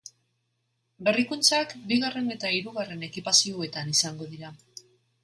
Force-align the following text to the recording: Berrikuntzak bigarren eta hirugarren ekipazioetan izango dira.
Berrikuntzak 1.07 1.75
bigarren 1.91 2.31
eta 2.37 2.53
hirugarren 2.61 3.05
ekipazioetan 3.09 3.93
izango 3.97 4.29
dira. 4.33 4.51